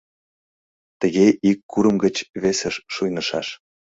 Тыге 0.99 1.27
ик 1.49 1.59
курым 1.71 1.95
гыч 2.03 2.15
весыш 2.41 2.75
шуйнышаш. 2.93 3.47